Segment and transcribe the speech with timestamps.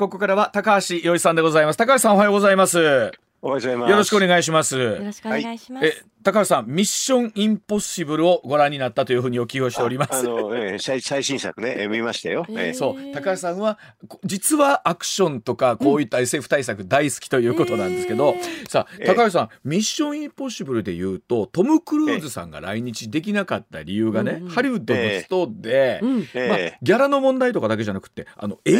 [0.00, 1.76] ここからは高橋洋一さんでございます。
[1.76, 3.29] 高橋さんおはようございます。
[3.42, 3.90] おはようございます。
[3.90, 4.78] よろしくお願いします。
[4.78, 5.86] よろしくお願いします。
[5.86, 12.44] え高橋さんミッションインポッシブルをご覧になったというふうにお聞きをしておりまあすの、えー、最最新作ね、えー見ましたよ。
[12.50, 12.66] えー。
[12.66, 12.74] えー。
[12.74, 13.14] そう。
[13.14, 19.06] 高橋さんはこ実はアクションとかこういった SF 対策大好きということなんですけど、えさあえー。
[19.06, 26.18] 高橋さん、ミッションインポッシブルで言うとトム・クルーズさんが来日できなかった理由がね、うんうんハリウッドの人で、うん。
[26.18, 28.74] まあえ、ギャラの問題とかだけじゃなくてあのえ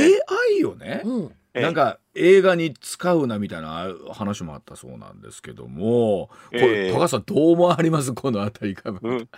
[0.56, 1.32] AI をね、うん。
[1.58, 8.12] なんか映画に使うなみたいな話もあったそうなんですけども、これええ高橋さんどう思われます？
[8.14, 8.91] このあたりか。
[9.02, 9.28] うん、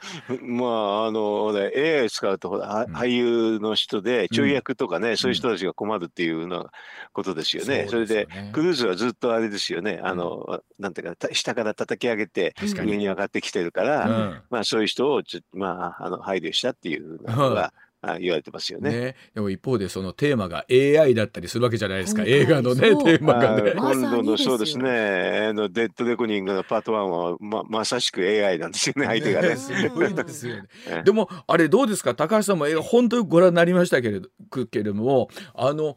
[0.59, 3.05] まあ、あの、ね、AI を使うと、ほら、はうん。
[3.05, 6.71] 俳優の人で、ちょい役とかね、そういううん人たちが困るっていうような
[7.13, 7.87] ことですよね。
[7.89, 14.49] そそうれで、クルーズはずっとあれですよね、あの、なんていうか、た下から叩き上げて、上に上がってきてるかうら、ん。
[14.51, 17.73] まあ、そういう人をちょ、まあ、あの、配慮したっていうのが、
[18.05, 18.91] あ言われてますよね。
[18.91, 22.25] ね、でも一方でそのテーマが AI だったりするわけじゃないですか。
[22.27, 23.71] 映画のねテーマがね。
[23.71, 29.57] あーまさに今度のですよそうですね、あのデッドレコニングのパート1はままさしく AI なんですよね、相手がね。
[29.57, 30.63] すごいですよね。
[30.89, 31.03] ええ。
[31.05, 32.15] でもあれどうですか？
[32.17, 34.29] 高橋さんも映画本当にご覧になりましたけれど
[34.67, 35.97] けれどもあの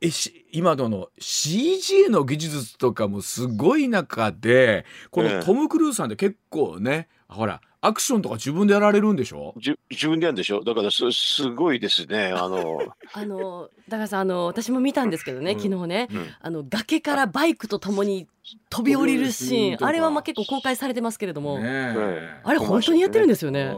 [0.00, 5.34] えし今のの CG の技術とかもすごい中でこええ。
[5.38, 9.54] のトム・クルーズさんって結構ねほらアクションとか自分でやられるんでしょ？
[9.58, 10.62] じゅ自分でやるんでしょ？
[10.62, 12.26] だからすすごいですね。
[12.26, 12.80] あの、
[13.14, 16.08] あの、高橋さん、あの、私も見たんですけどね、うん昨日ね。
[16.12, 18.26] うんあの、崖からバイクとともに
[18.68, 21.58] 飛び降りるシーン、あれはまあ結構公開されてますけれども。
[21.58, 23.74] ねえあれ本当にやってるんですようね。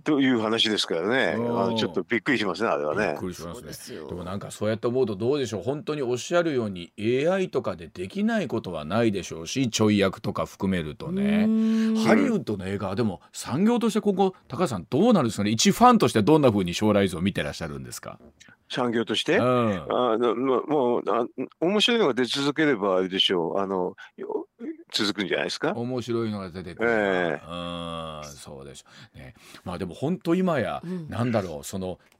[0.00, 1.36] んという話ですからね。
[1.38, 3.16] うんあのちょっとびっくりしますね、あれはびっね。
[3.18, 11.46] くりしますねそうですよでもなんかそうやって思うとどうでしょう本当におっしゃるように AI とかでできないことはないでしょうしちょい役とか含めるとね。
[12.04, 15.50] ハリウッドの映画はでも産業としてここ高橋さんどうなるんですかね？
[15.50, 18.18] 一ファンとしてどんな風に将来像を見てらっしゃるんですか、
[18.70, 19.36] 産業として。
[19.38, 21.26] うんあのもうもうあ
[21.60, 23.58] 面白いのが出続ければあれでしょう。
[23.58, 24.46] あのよ
[24.92, 25.72] 続くんじゃないですか？
[25.74, 29.34] 面白いのが出てくる、えうんそうでしょうね
[29.64, 31.98] まあでも本当今や、うんなんだろうその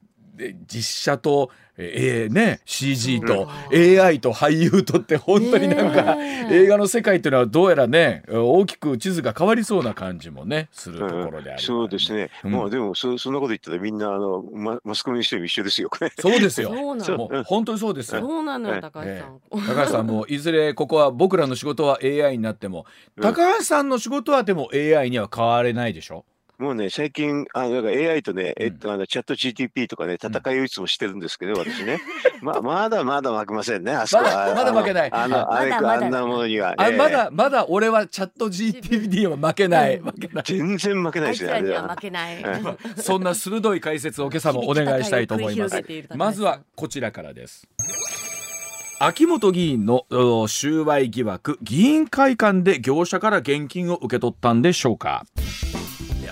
[0.67, 6.15] 実写と、えーね CG と、うん AI と俳優とって本当になんか、
[6.51, 12.29] 映画の世界っていうのはどうやらね大きく地図が変わりそうな感じもねするところでありますね、そうですね。
[12.43, 12.51] うん。
[12.51, 15.89] もうでもそそんなこと言ったらみんなあのママスコミの人も一緒ですよ。
[15.89, 16.69] こ れそうですよ。
[16.69, 17.17] そうなの。
[17.17, 18.21] もう本当にそうですよ。
[18.21, 18.43] そう。
[18.43, 19.75] なのよ、ええ高橋さん。
[19.75, 22.85] 高橋さんもいずれここは僕らの仕事は AI になっても、
[23.17, 23.23] うん。
[23.23, 26.25] 高橋さんの仕事はでも AI には変われないでしょ？
[26.61, 28.65] もうね、最近、あの、だから AI とね、うん。
[28.65, 31.99] えっと、あの、チャット GTP とかね、戦いをいつもしてるんですけど、私ね。
[32.41, 34.53] ま、まだまだ負けませんね、あそこは。
[34.53, 35.09] まだまだ負けない。
[35.11, 36.05] あの、あれまだまだ。
[36.05, 36.75] あんなものには。
[36.77, 36.97] あええ。
[36.97, 39.97] まだまだ俺はチャット GTP は負けない。
[39.97, 40.43] 負けない。
[40.45, 41.95] 全然負けないですね、負。
[41.99, 42.43] けない。
[42.45, 45.83] えそんな鋭い解説を今朝もお願いしたいと思います。
[46.15, 47.67] まずはこちらからです。
[48.99, 55.25] 秋元議員のお収賄疑惑議員会館で業者から現金を受け取ったんでしょうか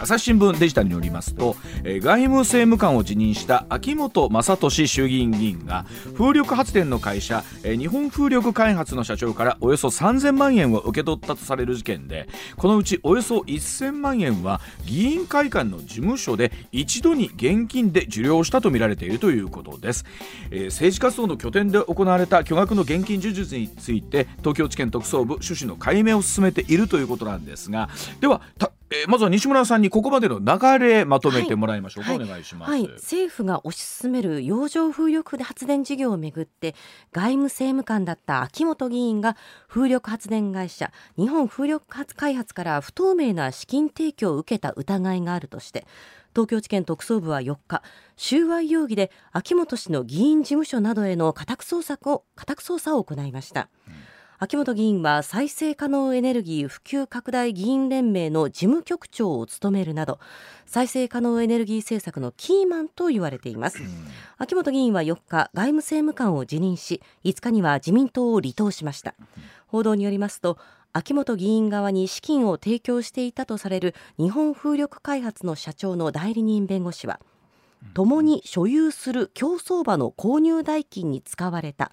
[0.02, 5.86] 朝日新聞デジタルによりますと、えー外務政務官を辞任した秋元正俊衆議院議員が
[6.18, 12.28] 風力発電の会社、えー日本風力開発の社長からおよそ3000万円を受け取ったとされる事件で
[12.58, 20.06] このうちおよそ1000万円は議員会館の事務所で一度に現金で受領したとみられているということです、
[20.52, 27.90] えー政治活動の拠点で行われた巨額の現金授受について東京地検特捜部趣旨の解明を進めているということなんですが
[28.22, 32.72] ではたえーまずは西村さんにここまでの流れまとめてもらいましょうか、はいお願いします。
[32.72, 36.76] はい、政府が推し進める洋上風力発電事業をめぐって
[37.12, 41.86] 外務政務官だった秋元議員が風力発電会社日本風力
[42.16, 45.86] 開発から不透明な資金提供を受けた疑いがあるとして
[46.34, 47.84] 東京地検特捜部は4日
[48.16, 53.70] 収賄容疑で秋元氏の議員事務所などへの家宅捜索を家宅捜査を行いました。
[54.42, 60.18] 秋元議員は再生可能エネルギー普及拡大議員連盟の事務局長を務めるなど
[60.66, 63.80] 再生可能エネルギー政策のキーマンと言われています。
[64.38, 69.14] 秋元議員は4日外務政務官を辞任し5日には自民党を離党しました。
[69.68, 70.58] 報道によりますと
[70.94, 77.20] 秋元議員側に資金を提供していたとされる日本風力開発の社長の代理人弁護士は
[77.94, 81.92] 共に所有する競走馬の購入代金に使われた、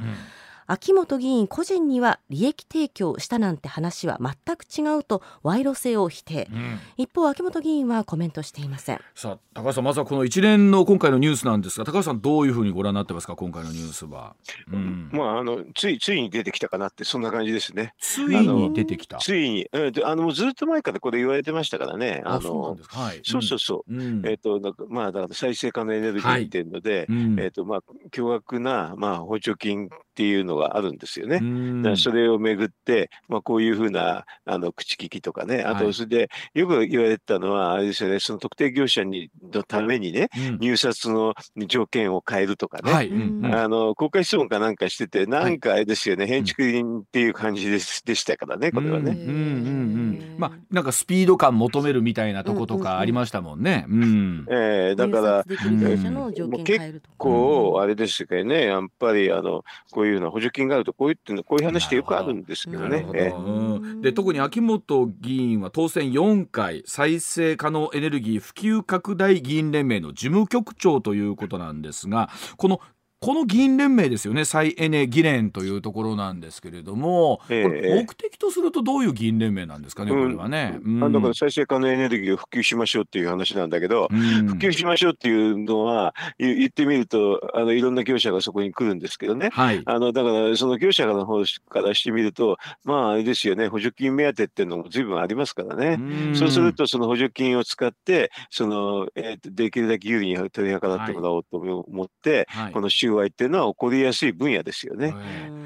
[0.67, 6.79] 秋元議員個人には利益提供したなんて話は全く違うと賄賂性を否定、うん。
[6.97, 9.01] 一方秋元議員はコメントしていません。
[9.15, 14.35] さあ高橋さんまずはこの一連の今回のニュースなんですが高橋さんどういうふうにご覧になってますか今回のニュースは、
[14.73, 15.09] うん。
[15.13, 17.95] まあ、あのついついに出てきたかなって、そんな感じですね。
[17.99, 19.19] ついに出てきた？
[19.19, 22.23] ついに、うんであのもうずっと前からこれ言われてましたからね。
[22.25, 23.01] ああそうなんのですか？
[23.01, 23.21] はい。
[23.25, 23.95] そうそうそう。
[23.95, 24.27] うん。
[24.27, 27.41] えっ、と、なんかまあ、だから再生可能エネルギーっていうので、うん。
[27.41, 27.81] えっ、と、まあ、
[28.11, 31.39] 巨額な、まあ、補助金っていうのがあるんですよね。
[31.41, 31.83] うん。
[31.83, 35.87] だからそれをめぐって、まあ、こういうふうなあの口利きとかね、あはい。
[35.87, 40.59] とそれでよく言われてたのは、あれですよね、その特定業者にのためにね、うん。
[40.61, 41.35] 入札の
[41.67, 43.55] 条件を変えるとかね、はい、うんうん。
[43.55, 49.13] あの公開質問かなんかしてて、なんかあれですよね、変築人っていう感じですでしたからね、これはね。
[49.13, 50.37] うんうんうんうん。
[50.39, 53.87] まあなんかスピード感求めるみたいなとことかありましたもんね。
[53.89, 54.47] うん。
[54.51, 63.03] えーだから、入札できる業者の条件変えるとか、こう、あれですけどね、やっぱりあのこういうような補助金があると、こういうってのこういう話ってよくあるんですけどね。
[63.03, 63.41] どえう
[63.79, 72.81] んで特に秋元議員は当選4回再生可能エネルギー普及拡大議員連盟の事務局長ということなんですがこの
[73.27, 74.45] この議員連盟ですよね。
[74.45, 77.63] 再エネ議連というところなんですけれども、ええ。
[77.65, 80.23] これ目的とするとどういう議員連盟なんですかね、うん。
[80.23, 80.79] これはね。
[80.81, 81.03] うん。
[81.03, 84.47] あだから再生可能エネルギーを普及しましょうっていう話なんだけど、うん。
[84.47, 89.51] 普及しましょうっていうのは、言言ってみるとあの、いろんな業者がそこに来るんですけどね。
[89.53, 89.83] はい。
[89.85, 95.99] あのだから、その業者の方からしてみると、まあ、あれですよね、補助金目当てっていうのも随分ありますからね。
[96.37, 102.73] そうすると、その補助金を使って、そのえーとできるだけ有利に取り計らってもらおうと思って、はい。
[102.73, 105.15] この収賄っていうのは起こりやすい分野ですよね。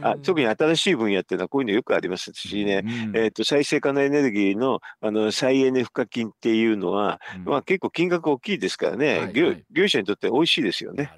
[0.03, 7.45] あ特に新しい分野っていうのはこういうのよくありますしね、うんえー、と再生可能エネルギーのあの再エネ賦課金っていうのは、うん。
[7.45, 9.65] まあ、結構金額大きいですからね、業はいはい。
[9.71, 11.13] 業者にとって美味しいですよね。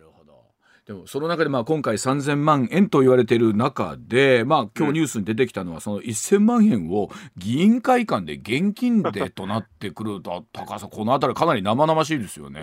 [0.86, 12.62] でもその中でまあ今回3000万円と言われている中で、まあ、今日ニュースに出てきたのはその1000万円を議員会館で現金でとなってくると高橋さんこの辺りかなり生々しいですよね。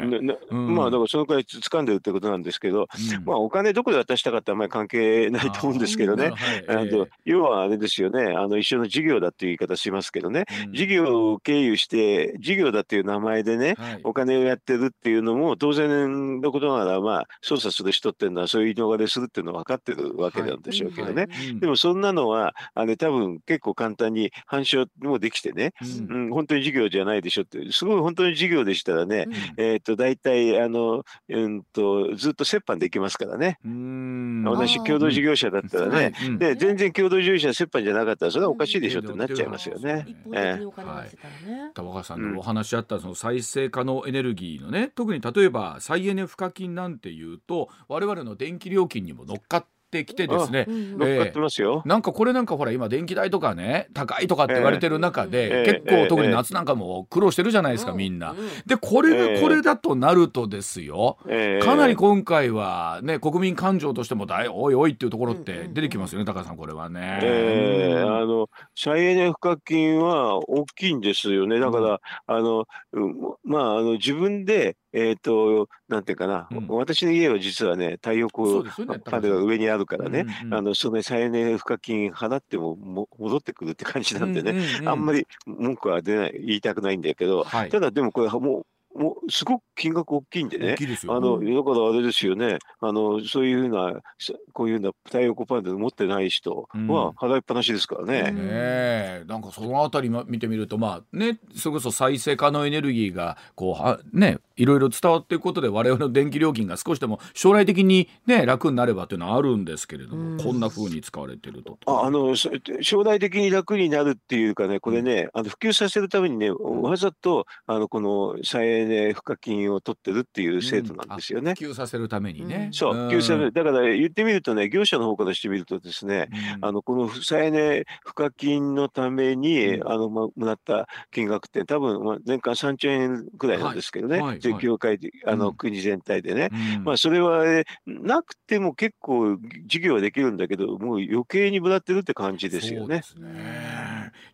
[0.51, 0.75] うん。
[0.75, 2.88] まあだからそのくらい掴んでるってことなんですけど、
[3.18, 3.25] うん。
[3.25, 6.25] まあ、お金どこで渡したかってあんまり関係ないと思うんですけどね。
[6.25, 6.89] あーはい。
[6.89, 10.74] あの要はあれですよね、あの一緒の事業だっていう言い方しますけどね、うん。
[10.74, 14.01] 事業を経由して、事業だっていう名前でね、はい。
[14.04, 21.28] お金をやってるっていうのも当然のことながら、まあ、操作する人っていうのはそういう言い逃れするっていうのは分かってるわけなんでしょうけどね。
[21.30, 21.50] はい。
[21.50, 25.74] うんでもそんなのは、あれ多分結構簡単に反証もできてね、
[26.10, 26.16] うん。
[26.16, 29.26] うん、本当に事業じゃないでしょって、すごい本当に事業でしたらね、
[29.58, 29.64] うん。
[29.64, 33.60] えっ、と、大体、あの、うんと、ずっと折半できますからね。
[33.66, 34.44] うん。
[34.44, 36.14] 同じ共同事業者だったらね、はい。
[36.28, 36.38] うん。
[36.38, 40.06] で、全然共同事業者折半じゃなかったら、それはおかしいでしょってなっちゃいますよね。
[40.08, 41.34] 一方的にお金が出てたら
[41.66, 51.81] ね、高橋さんのお話しあったその再生可能エネルギーのね特に例えば再エネ賦課金なんていうと我々の電気料金にも乗っかってきてですねうん乗っかってますよ。
[51.84, 58.31] なんかこれなんかほら今電気代とかね高いとかって言われてる中で、ええ結構、ええ特に夏なんかも苦労してるじゃないですか、うんみんな。
[58.31, 58.38] うん
[58.68, 67.19] でこれええがこれだとなるとですよ、えーかなり今回はね国民感情としてもだいおいおいっていうところって出てきますよね、高橋さんこれはね。
[67.24, 71.60] えーうんあの再エネ賦課金は大きいんですよね。
[71.60, 76.68] だから、あの、うんまあ、あの自分で、えっ、と、なんていうかな、うん。
[76.69, 78.63] 私の家は実はね、太陽光
[79.03, 84.56] パネルが上にあるからね、うんうんあの、その再エネ賦課金払ってもも戻ってくるって感じなんでね、
[84.86, 87.69] あんまり、り文句は出ない、言いたくないんだけど、はい。
[87.69, 88.65] ただでもこれもう、
[88.95, 90.83] もうすごく金額大きいんでね大き。
[90.86, 91.15] いですよ。
[91.15, 91.56] あの、うん。
[91.56, 96.88] だからあれですよね、あの、そういうふうな、さこういうふうな太陽光パネル持ってない人うん。
[96.88, 98.30] は払いっぱなしですからね。
[98.30, 98.36] うん。
[98.38, 110.38] ねえなんかそのあたりま見てみるとまあねそれこそ再生可能エネルギーがこうはねいろいろ伝わっていくことで我々の電気料金が少しでも将来的にね楽になればというのはあるんですけれども、うん。
[110.38, 111.80] こんな風に使われてると。
[111.86, 112.50] ああのそ
[112.82, 121.54] 将来的に楽になるっていうかね、これね、あの普及させるためにね、わざとあのこの再エネ賦課金を取ってるっていう制度なんですよね。
[121.58, 122.70] 普及させるためにね。
[122.74, 123.54] そう、普及させる。
[123.54, 126.66] だから言ってみるとね、業者の方からしてみるとですね、うん。
[126.66, 129.89] あのこの再エネ賦課金のために、うん。
[129.89, 134.28] あのまもらった金額って多分、まあ、年間3兆円くらいなんですけどね、はい。
[134.28, 136.50] はい全業界であの、うん国全体でね。
[136.77, 143.01] うんまあ、それは、えなくても結構事業はできるんだけど、もう余計にぶらってるって感じですよね。
[143.03, 143.88] そうですねで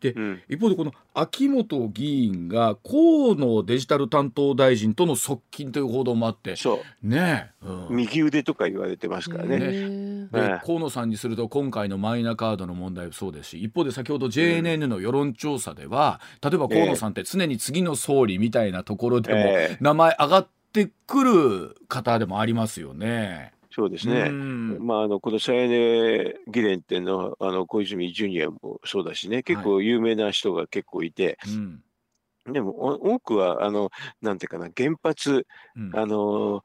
[0.09, 7.07] うん一方でこの秋元議員が河野デジタル担当大臣との側近という報道もあってそう。
[7.07, 9.55] ねえ、うん右腕とか言われてますからね。
[9.55, 23.53] へーでええ河野さんにすると今回のマイナカードの問題もそうですし一方で先ほど JNN の世論調査では、例えば河野さんって常に次の総理みたいなところでもええ名前上がってくる方でもありますよね。
[23.75, 24.29] そうですね。
[24.29, 32.71] まあ、あの、この再エネ議連っていうのは、あの、小泉ジュニアもそうだしね、結構有名な人が結構いて、はい、でも、
[33.13, 33.91] 多くは、あの、
[34.21, 36.63] なんていうかな、原発、うん、あの、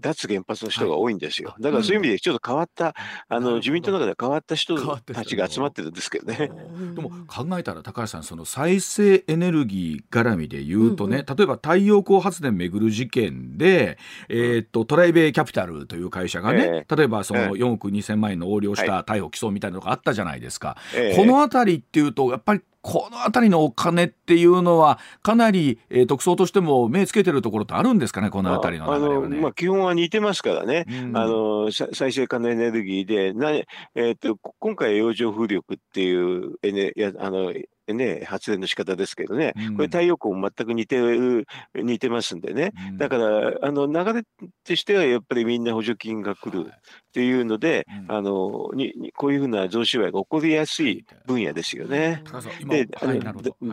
[0.00, 1.54] 脱原発の人が多いんですよ。
[1.60, 2.94] だからそういう意味でちょっと変わった、
[3.28, 6.50] あの自民党の中で変わった人たちが集まってるんですけどね。
[6.94, 20.76] でも考えたら高橋さんその再生エネルギー絡みで言うとね、例えば太陽光発電めぐる事件で、えっとトライベイキャピタルという会社がね、例えばその4億2,000万円の横領した逮捕起訴みたいなのがあったじゃないですか。
[21.16, 29.36] この辺りっていうとやっぱりこの辺りのお金っていうのはかなり、えー、特捜としても目つけてるところってあるんですかねこの辺りの流れはね。
[29.36, 37.52] まあ、基本は似てますからね、うん、あの再生可能エネルギーでな、えーと、今回洋上風力っていうエネやあの
[37.94, 44.22] ね、発電の仕方ですけどね、うん、これ太陽光も全く似てる、似てますんでね、うん、だから、あの、流れ
[44.64, 46.72] としてはやっぱりみんな補助金が来るっ
[47.12, 52.22] ていうので、はい、あの、に、こういうふうな増資売が起こりやすい分野ですよね。
[52.66, 52.86] で、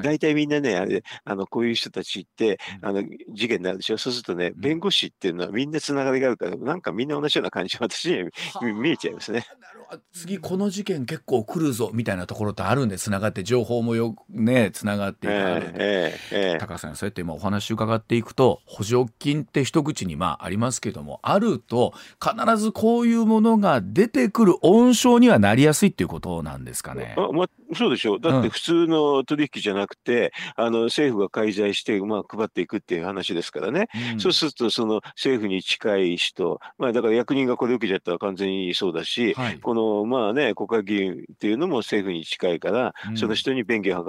[0.03, 3.97] 大体みんなね、あれ、あの、こういう人たちって、あの、事件になるでしょ。
[3.97, 8.29] そうするとね、弁護士っていうのはみんなつながりがあるから、なんかみんな同じような感じ私には
[8.74, 9.45] 見えちゃいますね。
[10.12, 27.16] 次この事件結構来るぞみたいなところってあるんでつながって情報もよねつながっていくので、えーえー、高さんそうやって今お話伺っていくと補助金って一口にまあありますけどもあると必ずこういうものが出てくる温床にはなりやすいっていうことなんですかね。
[27.18, 28.20] あまあ、そうでしょう。
[28.20, 44.03] だって普通の取引じゃなくて、うん、あの政府が介在して、まあ、配っていくっていう話ですからね、うん、そうするとその政府に近い人、まあ、だから役人がこれ受けちゃったら完全にそうだし、はい、このまあね国会議員っていうのも政府に近いから、うん、その人に便宜を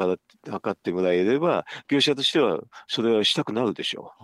[0.44, 4.23] 図ってもらえれば業者としてはそれはしたくなるでしょう。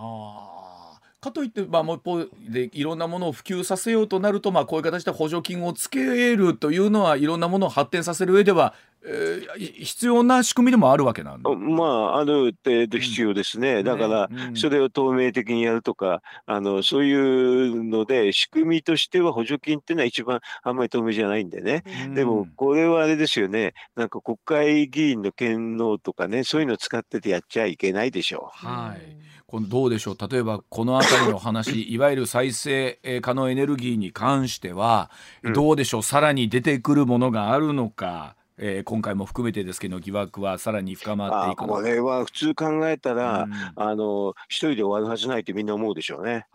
[1.25, 8.75] かといって、まあ、もう一方でいろんなものを普及させようとなると、まあ、こういう形で補助金をつけるというのはいろんなものを発展させる上では、
[9.07, 13.77] えー、必要な仕組みでもあるわけなんまあ、ある程度必要ですね。
[13.77, 21.85] うん、だから、それを透明的にやるとか、あの、そういうので、仕組みとしては補助金っていうのは一番あんまり透明じゃないんでね。
[22.07, 23.75] うん、でも、これはあれですよね。
[23.95, 28.67] なんか国会議員の権能とかね、そういうのを使っててやっちゃいけないでしょう。
[28.67, 29.34] はい。
[29.55, 30.29] このどうでしょう？
[30.29, 35.13] 例えばこの辺りの話 いわゆる再生可能エネルギーに関しては、
[35.55, 36.03] どうでしょう？
[36.03, 38.35] さらに出てくるものがあるのか。
[38.59, 46.47] えー、今回も含めてですけど疑惑はさらに深まっていくこれは普通考えたら、うん、あの一人で終わるはずないってみんな思うでしょうね。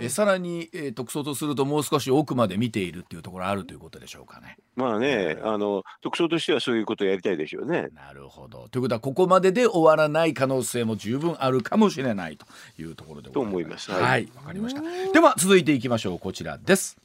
[0.00, 4.58] えさらに、えー、特捜とするともう少し奥まで見ているっていうところあるということでしょうかね。
[4.76, 7.88] まあね、あの特捜としてはそういうことをやりたいでしょうね。
[7.94, 8.68] なるほど。
[8.70, 12.46] ということはここまでで終わらない可能性も十分あるかもしれないと
[12.80, 13.90] いうところでと思います。
[13.90, 14.82] はい、わ、はい、かりました。
[15.12, 16.18] では続いていきましょう。
[16.18, 16.98] こちらです。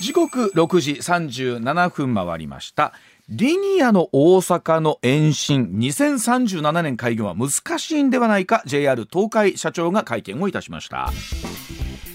[0.00, 2.92] 時刻6時37分回りました。
[3.28, 5.72] リニアの大阪の延伸。
[5.72, 8.62] 2037年開業は難しいんではないか。
[8.64, 11.10] JR 東海社長が会見をいたしました。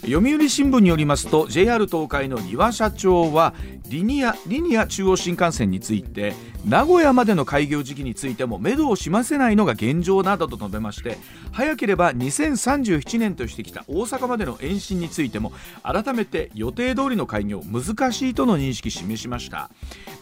[0.05, 3.53] 読売新聞によりますと JR 東海の丹羽社長は
[3.87, 6.33] リニアリニア中央新幹線について
[6.65, 11.17] 名古屋までの開業時期についても目処を示せないのが現状などと述べまして
[11.53, 19.69] 早ければ2037年としてきた大阪までの延伸についても改めて予定通りの開業難しいとの認識示しました。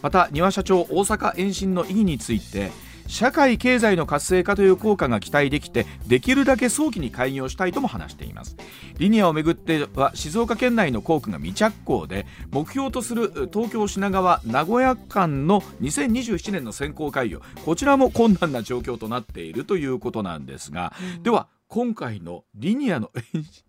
[0.00, 2.70] また丹羽社長大阪延伸の意義について
[3.06, 8.56] 社会経済の活性化という効果が期待できてできるだけ早期に開業したいとも話しています。
[8.98, 17.40] リニアをめぐっては静岡県内の工区が未着工で目標とする東京品川名古屋間の2027年の先行開業。
[17.64, 23.10] こちらも困難な状況となっているということなんですが、うん、では今回のリニアの、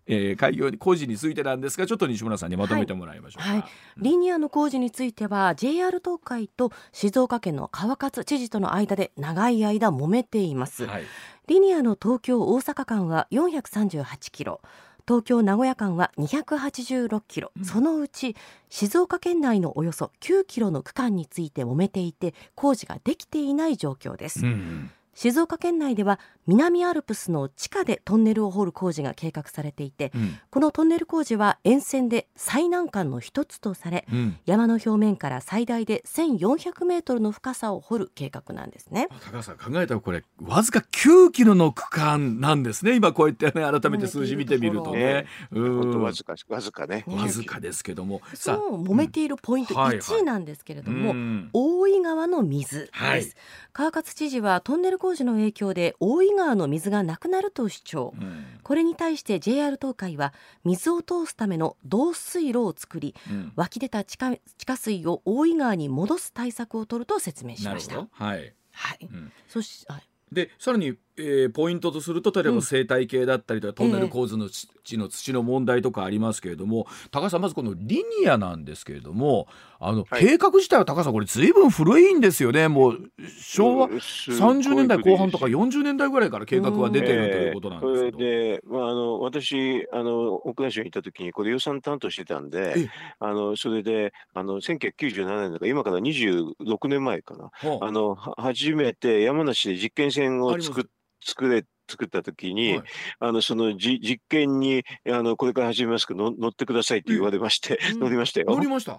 [0.06, 3.60] えー、開業工事についてなんですがちょっと西村さんにまとめてもらいましょうはい。
[3.60, 11.04] はい、リニアの工事については JR 東海と静岡県の川勝知事との間で長い間揉めています、はい、
[11.46, 14.60] リニアの東京大阪間は438キロ。
[15.08, 18.36] 東京名古屋間は286キロ、うん、そのうち
[18.68, 39.08] 静岡県内のおよそ9キロの区間について揉めていて工事ができていない状況です、うん静岡県内では南アルプスの地下でトンネルを掘る工事が計画されていて、うん、このトンネル工事は沿線で最難関の一つとされ、うん、山の表面から最大で1400メートルの深さを掘る計画なんですね。
[39.22, 42.94] 高橋さん考えたらこれわずか9キロの区間なんですね。
[42.94, 46.02] 今こうやってね改めて数字見てみるとね、うん。
[46.02, 47.04] わずかわずかね。
[47.06, 48.20] わずかですけども。
[48.34, 51.14] そう揉めているポイント1位なんですけれども、
[51.52, 53.26] 大大井川の水です、はい、
[53.74, 60.32] 川勝知事はトンネル工事の影響で大井川の水がなくなると主張、うん、これに対して JR 東海は
[60.64, 68.08] 水を通すための導水路を作り、うん、湧き出た地下地下水を大井川に戻す対策を取ると説明しました。
[68.10, 70.08] はい、はい、うん、そし、はい。
[70.32, 79.46] でさらに、えー、ポイントとすると例えば生態系だったりとか、トンネル構図の地の土の問題とかありますけれども、高橋さんまずこのリニアなんですけれども
[79.78, 82.68] あの、はい、計画自体は高橋さんこれずいぶん古いんですよね。
[82.68, 92.90] もう昭和30年代後半とか40年代ぐらいから計画は出てるということなんですけど、で、まあ、あの私あの奥田市にいた時にこれ予算担当してたんで
[93.20, 97.94] あのそれであの1997年だから今から26年前かな、あ。
[97.94, 100.90] の初めて山梨で実験船を作
[101.24, 102.82] 作れ作った時に、はい、
[103.20, 108.46] あのそのじ実験にあのこれから始めますけど乗ってくださいって言われまして、 乗りましたよ。
[108.48, 108.94] 乗りました。
[108.94, 108.98] あ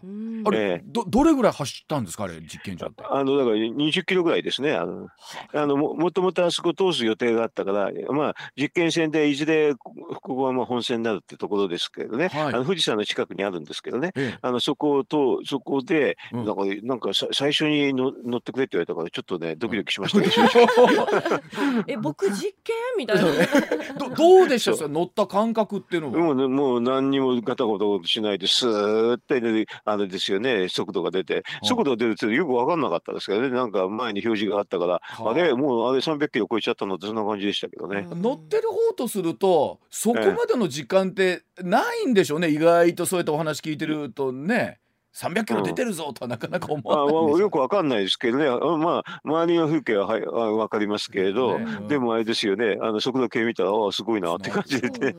[0.52, 3.04] れ、えー、どどれぐらい走ったんですかあれ実験場って？
[3.10, 4.74] あのだから20キロぐらいですね。
[4.74, 5.08] あの
[5.54, 12.30] あのももともとあそこ通す予定があったからまあ実験船でいずれここはまあ本線になるってところですけどね。
[12.30, 14.12] はい、あの富士山の近くにあるんですけどね。
[14.16, 20.22] ええ、あのそことそこで、うん、なんかなんかさ最初にの乗ってくれって言われたからちょっとねドキドキしました、
[21.88, 23.24] え僕実験みたいな。
[23.98, 24.90] どどうでしょう。
[24.90, 26.18] 乗った感覚っていうのは。
[26.18, 30.68] もう,、ね、もう何にもガタゴトしないでスーッて、ね、あれですよね。
[30.70, 33.50] 速度が出て、速度が出るってよく分かんなかったですけどね。
[33.50, 44.80] なんか前に表示があったから、あれもうあれ300キロ超えちゃったのってそんな感じでしたけどね、乗ってる方とするとそこまでの時間ってないんでしょうね、意外とそういったお話聞いてるとね。
[45.16, 47.50] 300キロ出てるぞとはなかなか思わない、うん、よ。
[47.50, 48.46] くわかんないですけどね、
[48.84, 55.16] まあ、周りの風景ははいわかりますけれど、ねうん、でもあれですよね、あの速度計見たら、ああ、すごいなって感じでね。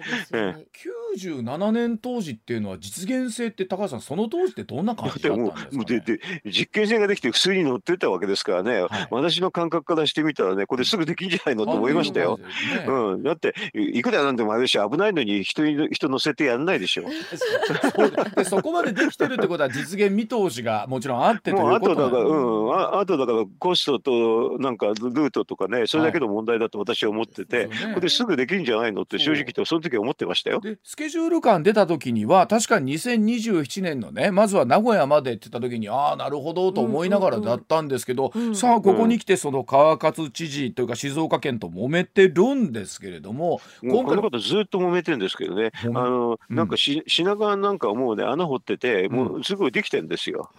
[1.17, 12.39] 97年当時っていうのは実現性って高橋さんその当時ってどんな感じだったんですか、ね、でで実験性ができて普通に乗ってたわけですからね、はい、私の感覚からしてみたらねこれすぐできんじゃないのと思いましたよ。
[12.39, 12.45] ね、
[12.87, 17.05] うん、だっていくらなんでもあれし危ないのに人人乗せてやんないでしょ。
[18.37, 30.61] でそこまでできてるってことは実現見通しがもちろんあってということなんです、ね、うんああとだからコストとなんかルートとかねそれだけの問題だと私は思ってて、はい、これすぐできるんじゃないのって正直言ってその時は思ってましたよ。
[30.61, 45.73] でスケジュール感出た時には確かに2027年のねまずは名古屋までって言った時にああなるほどと思いながらだったんですけど、さあここに来てその川勝知事というか静岡県と揉めてるんですけれども今回のことずっと揉めてるんですけどね。
[45.85, 50.51] あの、なんかし品川なんかもうね穴掘っててもうすぐできてるんですよ。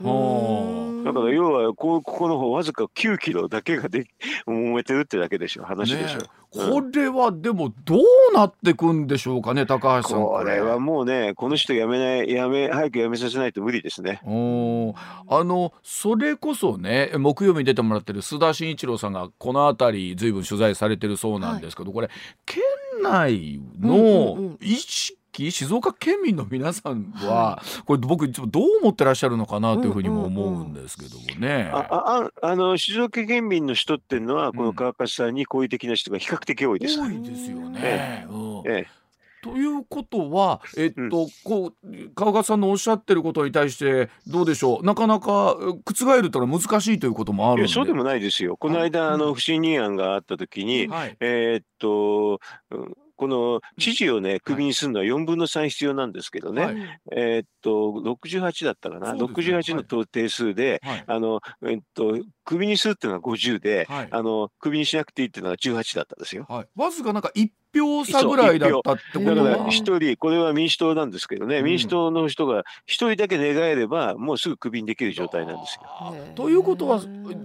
[1.03, 4.05] だから要はこここの方わずか9キロだけがで
[4.45, 6.19] 揉めてるってだけでしょ話でしょ。
[6.19, 10.61] ねこれはでもどうなってくんでしょうかね高橋さんこれ。
[10.61, 14.21] はもうねこの人やめないやめ早くやめさせないと無理ですね。
[14.23, 14.93] お
[15.27, 22.09] あのそれこそね木曜日に出てもらってる須田慎一郎さんがこの辺りずいぶん取材されてるそうなんですけど、はい、これ
[22.45, 22.63] 県
[23.01, 25.16] 内の意識
[25.51, 31.69] 静岡県民の皆さんは、これ僕いつもどう思ってらっしゃるのかなというふうにも思うんですけどもね。
[31.73, 36.99] あああの静岡県民の人っていうのは、この川勝さんに好意的な人が比較的多いです。
[36.99, 37.79] 多いですよね。
[37.81, 38.71] ええ。
[38.71, 38.97] ええ。
[39.43, 41.09] ということは、えっと、うん、
[41.43, 44.85] こう川勝さんのおっしゃってることに対してどうでしょう？
[44.85, 48.57] なかなか覆るとは難しいということもあるそうでもないですよ。
[48.57, 56.75] この間、あの不信任案があった時に、はい、えー、っと、うんこの知事をね、クビにするのは4分の3必要なんですけどね、はい、
[57.11, 62.15] えー、っと、68だったかな、ね、68の定数で、はい、あの、えー、っと、
[62.47, 66.45] クビにするっていうのは50で、はい、あの、クビにしなくていいっていうのは18だったんですよ。
[66.47, 76.15] はい、わずかなんか1票差ぐらいだったってことだから一人、これは民主党なんですけどね、うん、民主党の人が一人だけ願えれば、もうすぐクビにできる状態なんですよ。
[76.35, 77.01] ということは、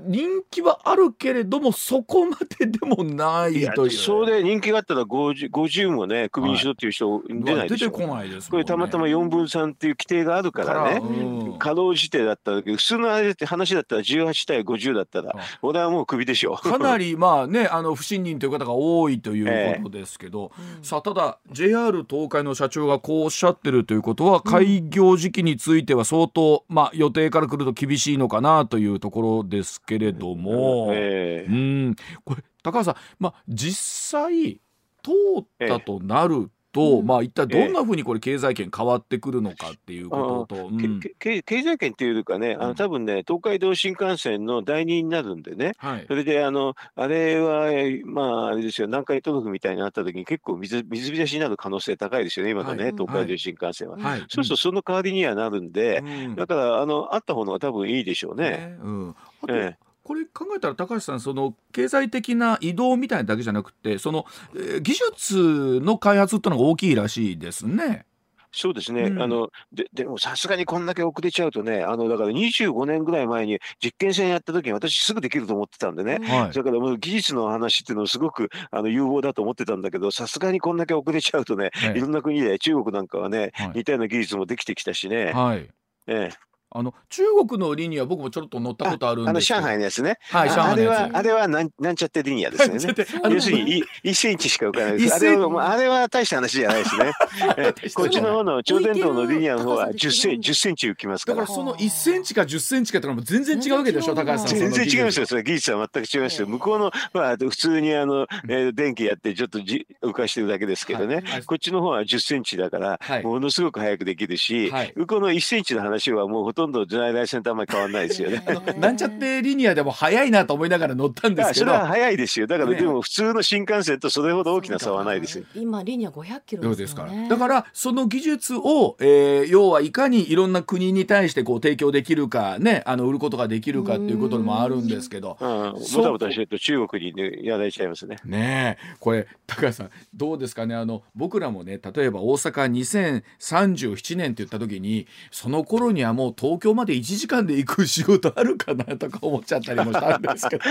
[0.07, 3.91] 人気はあるけれども、そこまででもないという。
[3.91, 7.91] そうで人気があったら50、50もね、クビにしろっていう人出ないでしょ。
[7.91, 16.55] 出てこないです、ね、これたまたま4分3っていう規定があるからね、うん、かろうじてだったら、普通の話だったら18対50だったら、俺はもうクビでしょ。
[16.55, 31.97] かなり、まあね、あの不信任という方が多いということですけど、えー、さあただ JR 東海の社長がこうおっしゃってるということは開業時期については相当、まあ、予定から来ると厳しいのかなというところですけれども、えー、うん。
[32.25, 34.61] これ高橋さん、まあ、実際
[35.03, 47.71] 通ったとなると、うん、まあ一体どんなふうにこれ経済圏変わってくるのかっていうことと、うん、経済圏っていうかね、あの多分ね東海道新幹線の第二になるんでね、はい、それであのあれは
[48.05, 48.87] まああれですよ。
[48.87, 56.03] 南海トロフみたいになった時に結構水水浸しになる可能性高いですよね今のね、はい、東海道新幹線は、はい、そうするとその代わりにはなるんで、
[56.37, 58.43] だからあのあった方が多分いいでしょうね。
[58.43, 58.77] ね。
[58.83, 59.17] うん。
[59.49, 68.07] ええ、これ考えたら高橋さんその経済的な移動みたいなだけじゃなくてその、えー、技術の開発ってのが大きいらしいですね。
[68.53, 69.05] そうですね。
[69.05, 76.19] うん、あの、で、でもさすがにこんだけ遅れちゃうとね、あの、だから25年ぐらい前に実験船やった時に私すぐできると思ってたんでね。
[76.23, 85.33] はい、だからもう技術の話っていうのをすごくあの有望だと思ってたんだけど、さすがにこんだけ遅れちゃうとね、はい、いろんな国で中国なんかはね、はい、似たような技術もできてきたしね。
[85.33, 85.71] はい。
[86.07, 86.52] ええ。
[86.75, 90.19] あの中国のリニア僕もちょっと乗ったことあるんですあの上海のやつね。
[90.31, 90.73] はい、上海。
[90.73, 93.07] あれはあれはなんなんちゃってリニアですよね。
[93.31, 95.15] 要するに1センチしか浮かないです。
[95.15, 97.13] あれはあれは大した話じゃないですね。
[97.95, 101.41] こっちの方の超電導のリニアの方は10センチ10センチ浮きますから。
[101.41, 104.59] だからその1センチか10センチかってのも全然違うわけでしょ高橋さん。
[104.59, 105.27] 全然違いますよ。
[105.27, 106.47] それ技術は全く違いますよ。
[106.47, 111.23] 向こうのまあ普通にあの、えー、電気やってちょっとじ浮かしてるだけですけどね。
[111.47, 118.45] こっちの方は10センチだからものすごく早くできるし、向こうの1センチの話はもうほとんど在来線とあんまり変わらないですよね。
[118.79, 121.67] なんちゃってリニアでも早いなと思いながら乗ったんですけど。
[121.67, 122.47] それは早いですよ。
[122.47, 125.45] だから、でも普通の新幹線とそれほど大きな差はないですよ。
[125.55, 127.29] 今リニア500キロですから。
[127.29, 135.37] だからその技術を、えー、要はいかにいろんな国に対してこう提供できるかね、あの売ることができるかっていうこともあるんですけど。
[135.41, 138.17] うん、もたもたしてると中国に、ね、やられちゃいますね。
[138.25, 140.75] ねこれ高橋さんどうですかね？
[140.75, 143.23] あの僕らもね、例えば大阪
[143.53, 150.65] 2037年って言った時に、その頃にはもう東京まで1時間で行く仕事あるかなとか思っちゃったりもしたんですけど。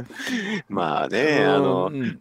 [0.68, 2.18] まあね、あの、うん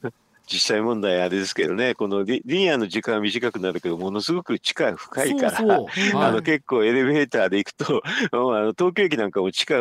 [0.51, 5.85] 実際問題あれですけどね、このリニアの時間は短くなるけど、ものすごく地下深いから、はい、
[6.15, 8.01] あの結構エレベーターで行くと、
[8.33, 9.75] あの東京駅なんかも地下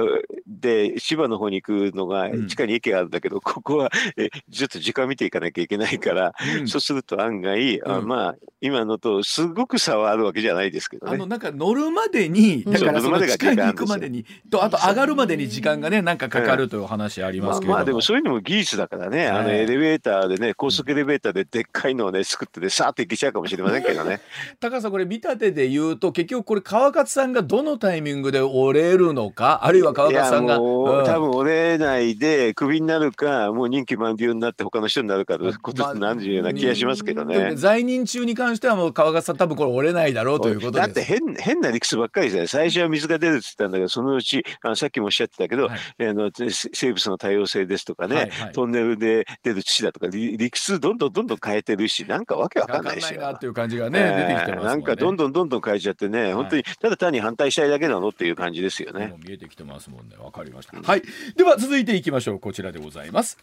[0.47, 11.13] で千葉の方に行くのが、地下に駅があるんだけど、うん、ここはえちょっと時間見ていかなきゃいけないから、うん、そうすると案外、うん、あまあ、今のとすごく差はあるわけじゃないですけどね。
[11.15, 24.21] あのなんか乗るまでに、だからその地下に行くまでに、とあと上がるまでに時間がね、なんかかかるという話ありますけど、まあ、まあでもそういうのも技術だからね、あのエレベーターでね、高速エレベーターでででっかいのをね作ってねさーっていけちゃうかもしれませんけどね。
[24.61, 59.15] 高さんこれ見立てで言うと結局これ川勝さんがどのタイミングで折れるのかあるいは川勝さんが、うん、多分折れないでクビになるかもう任期満了になって他の人になるかということになるような気がしますけどね、まあ、在任中に関してはもう川勝さん多分これ折れないだろうということだって変変な理屈ばっかりですね最初は水が出るって言ったんだけどそのうちあのさっきもおっしゃってたけど、はい、あの生物の多様性ですとかね、はいはい、トンネルで出る土だとか理屈どんどんどんどん変えてるしなんかわけわかんないしなっていう感じがね、えー、出てきてます、ね、なんかどんどんどんどん変えちゃってね、はい、本当にただ単に反対したいだけなのっていう感じですよね。
[59.25, 60.17] 見えてきてますもんね。
[60.19, 60.81] わかりました。
[60.81, 61.03] はい。
[61.37, 62.41] では続いていきましょう。
[62.41, 63.39] こちらでございます。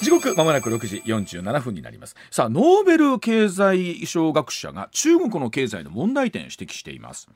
[0.00, 7.28] 時刻まもなく6時47分になりますさあノーベル経済賞学者が中国の経済の問題点を指摘しています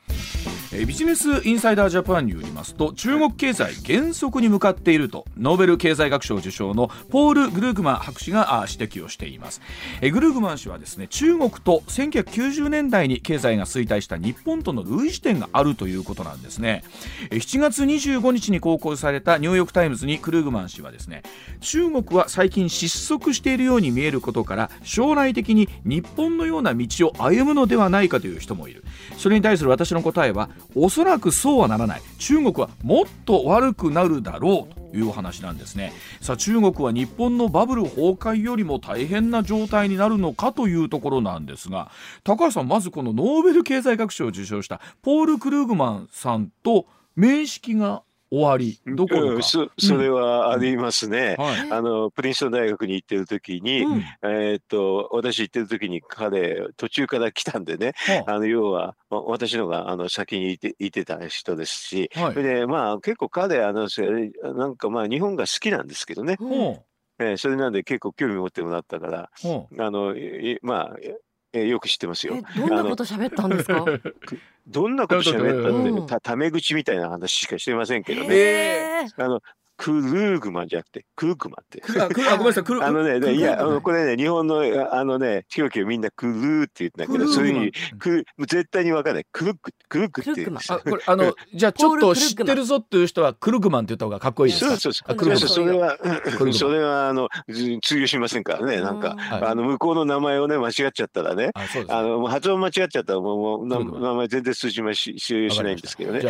[0.73, 9.61] えビジネスインサイダージャパンによりますと中国経済減速に向かっているとノーベル経済学賞受賞のポール・グルーグマン博士が指摘をしています。
[10.01, 16.85] えグルーグマン氏はですね中国と1990年代に経済が衰退した日本との類似点があるということなんですね。
[17.31, 21.23] 7月25日に公開されたニューヨーク・タイムズにクルーグマン氏はですね
[21.61, 28.85] 中国は最近失速しているように見えることから将来的に日本のような道を歩むのではないかという人もいる。
[29.17, 32.03] それに対する私の答えはおそらくそうはならない。
[32.19, 34.82] 中国はもっと悪くなるだろうと。
[34.95, 35.93] いうお話なんですね。
[36.21, 41.91] さあ中国は日本のバブル崩壊よりも大変な状態になるのかというところなんですが
[42.25, 48.03] 高橋さんまずこのノーベル経済学賞を受賞したポール・クルーグマンさんと面識が
[48.33, 51.45] 終わりどころか、そそれはありますね、うん。
[51.45, 57.93] はい、あのプリンストン大学に行ってる時に、うん、えー、っと私行ってる時に彼途中から来たんでね、
[58.27, 58.39] あ。
[58.39, 63.89] の要は私のがあの先にいていてた人ですし、はい、でまあ結構彼あの
[64.55, 66.39] なんかまあ日本が好きなんですけどね、
[67.19, 69.31] えー、それなんで結構興味持ってもらったから、
[69.79, 70.15] あの
[70.63, 70.97] まあ
[71.53, 72.39] えー、よく知ってますよ。
[72.57, 73.85] どんなこと喋ったんですか？
[74.67, 79.09] どんなこと喋ったって、た、ため口みたいな話しかしてませんけどね。
[79.17, 79.41] あの、
[79.83, 81.83] クルーグマンじゃなくて、クルクマンって。
[82.01, 84.63] あ、ごめんなさい、クルあのね、いや、あの、これね、日本の、
[84.95, 89.27] あのね、地域はみんなクルーって言ってんだけど、そういうふうに、ク絶対にわかんない。
[89.33, 95.49] クルック、クルックって言うんですあ、これ、あの、じゃあちょっと知ってるぞっていう人は、クルグマンって言った方がかっこいいですかそうそうそう。
[95.49, 95.99] それは、
[96.53, 97.29] それは、あの、
[97.83, 98.81] 通用しませんからね。
[98.81, 101.51] なんか、あの、向こうの名前をね、間違っちゃったらね、
[101.89, 103.81] あの、発音間違っちゃったら、もう、名
[104.15, 106.23] 前全然通じまし、通用しないんですけどね。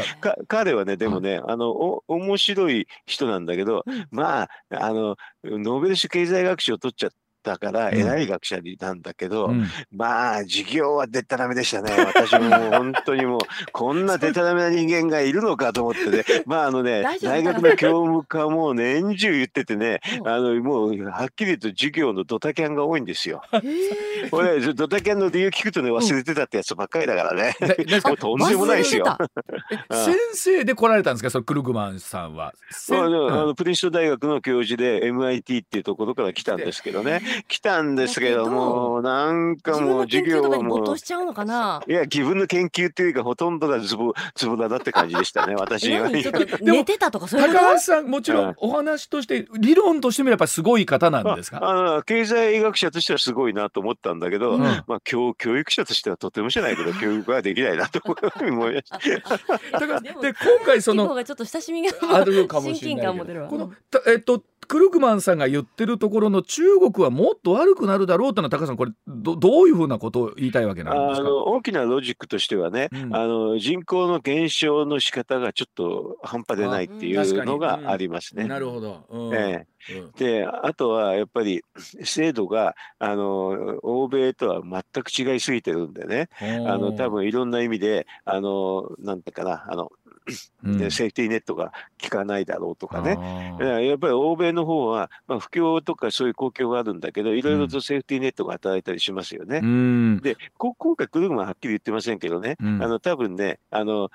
[0.48, 7.10] 彼はね、でもね、あの、お、面白い人なんだけど、まあ、あの、ノーベル賞経済学賞を取っちゃっ
[7.42, 9.66] ったから偉い学者なんだけど、うん。
[9.90, 11.90] まあ授業はでたらめでしたね。
[12.14, 13.40] 私も本当にもう
[13.72, 16.24] こんなでたらめな人間がいるのかと思ってね。
[16.46, 20.28] まああのね大学の教務課も年中言っててねうん。
[20.28, 23.42] あのもうはっきり言うと授業のドタキャンが多いんですよ。
[24.30, 27.56] これドタキャンの理由聞くとね忘れてたってやつばっかりだからね。
[28.04, 29.16] もうとんでもないですよ。
[29.90, 32.52] 先生で来られたんですかそのクルグマンさんは。
[32.52, 32.52] あ、
[32.90, 33.32] でもうん。
[33.32, 41.82] あのプリンストン大学の教授で MIT っていうところから来たんですけどね来たんですけどもうなんかもう授業はもう没頭しちゃうのかな？
[41.88, 46.08] いや自分の研究っていうかほとんどがズボズボラだって感じでしたね 私えは。
[46.60, 51.58] 寝てたとかそう高橋さんもちろうんんお話として理論としてもやっぱりすごい方なんですか？
[51.62, 54.60] あの経済学者としてはすごいなと思ったんだけど、うん。
[54.62, 59.78] まあ教教育者としてはとてもじゃないけど 教育はできないなと思いました。
[59.78, 63.48] だからで今回そのちょっと親しみがあるかもしれ親近ないけ感も出るわ。
[63.48, 64.42] どこのたえっと
[64.72, 71.26] クルグマンさんが言ってるところの中国はもっと悪くなるだろうというのは高橋さんこれどどういうふうなことを言いたいわけなんですか？
[71.26, 73.14] あの大きなロジックとしてはね、うん。
[73.14, 78.44] あの人口の減少の仕方がちょっと半端でないっていうのがありますね。
[78.44, 79.04] なるほど。
[79.10, 79.34] うん。
[79.34, 80.10] えうん。
[80.18, 81.62] えであとはやっぱり
[82.02, 86.30] 制度があの欧米とは全く違いすぎてるんでね。
[86.40, 89.90] あの多分いろんな意味であのなんてかなあの、
[90.64, 90.90] うん。
[90.90, 93.56] セーフティーネットが効かないだろうとかね。
[93.60, 99.60] やっぱり欧米の方は、まあ、不況とかそういう公共があるんだけどいろいろとセーフティーネットが働いたりしますよね。
[99.62, 100.20] うん。
[100.20, 102.82] でこ今回、クルグマンはっきり言ってませんけどね、うん。
[102.82, 104.10] あの多分ね、あの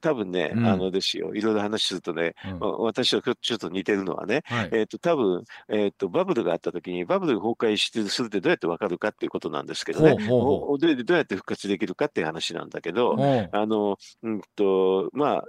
[0.00, 0.66] 多分ね、うん。
[0.66, 2.58] あのですよ、いろいろ話するとね、うん。
[2.58, 4.70] まあ私とちょっと似てるのはね、はい。
[4.72, 13.16] えっ、と多分えっ、とバブルがあった時にバブルが崩壊してするってどうやってわかるかっていうことなんですけどね、ほうどうやって復活できるかっていう話なんだけど、
[13.52, 15.44] あのうんとまあ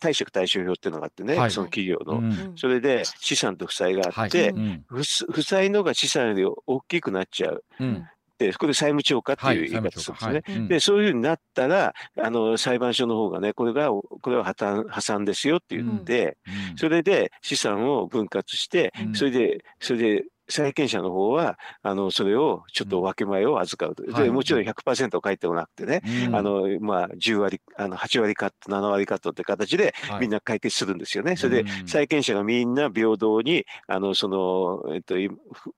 [0.00, 1.50] 貸借対照表っていうのがあってね、はい。
[1.50, 2.52] その企業の、うん。
[2.56, 4.28] それで資産と負債があはい。
[4.28, 4.84] って、うん。
[4.86, 7.64] 負負債のが資産より大きくなっちゃう。
[7.80, 8.06] うん
[8.38, 10.32] で、そこで債務超過ってはいいう言い方するんですね。
[10.32, 10.42] はい。
[10.46, 10.68] うん。
[10.68, 16.76] で、そういうふうになったら、あの、裁判所の方がね、これが、これは破綻、破産ですよって言って、うん。
[16.76, 19.14] それで資産を分割して、うん。
[19.14, 24.10] それで、それで、債権者の方は、あの、それをちょっと分け前を預かると。
[24.12, 24.24] はい。
[24.24, 26.36] で、もちろん100%返ってこなくてね、うん。
[26.36, 30.20] あの、まあ、10割、あの、8割カット、7割カットって形で、はい。
[30.22, 31.36] みんな解決するんですよね。
[31.36, 35.14] それでうん、債権者がみんな平等に、あの、その、えっと、